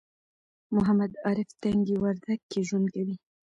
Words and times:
محمد 0.75 1.11
عارف 1.25 1.49
تنگي 1.61 1.95
وردک 2.03 2.39
کې 2.51 2.59
ژوند 2.67 2.87
کوي 2.95 3.15